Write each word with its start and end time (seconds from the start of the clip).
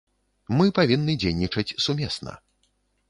Мы 0.61 0.65
павінны 0.79 1.13
дзейнічаць 1.23 1.75
сумесна. 1.85 2.33